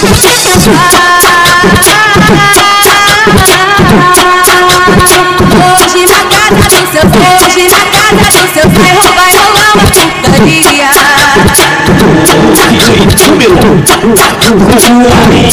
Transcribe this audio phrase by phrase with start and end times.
[0.00, 0.16] Hoje
[6.06, 10.88] na casa do seu hoje na casa do seu pai vai rolar uma putaria.
[13.86, 13.96] Tá
[14.70, 15.44] gostosinho, vai,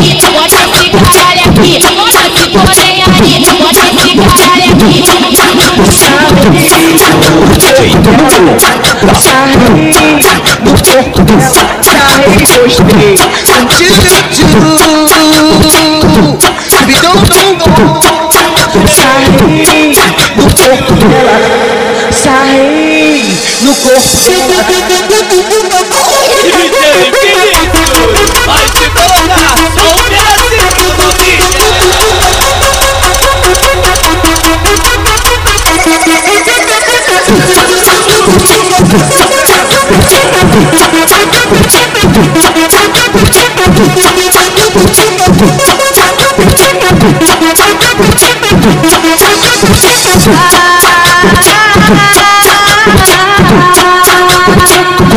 [0.00, 0.30] Bota
[23.62, 24.20] no corpo.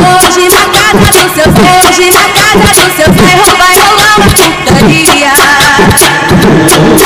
[0.04, 3.83] Hoje na casa do seu hoje na casa do seu bairro vai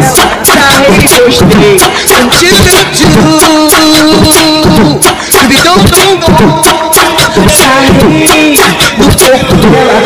[0.00, 0.72] corpo dela.
[0.72, 1.76] Sarrei, gostei.
[2.30, 2.50] Tchu,
[2.92, 3.06] tchu.
[5.48, 6.62] Bidão, dom, dom.
[7.48, 8.58] Sarrei
[8.98, 9.98] no corpo dela.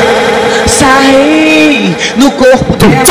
[0.66, 3.04] Sarrei no corpo dela.